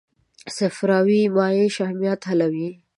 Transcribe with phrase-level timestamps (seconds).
[0.57, 2.69] صفراوي مایع شحمیات حلوي.